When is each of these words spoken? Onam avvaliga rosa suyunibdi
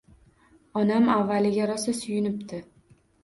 Onam 0.79 1.11
avvaliga 1.17 1.67
rosa 1.73 1.95
suyunibdi 1.99 2.63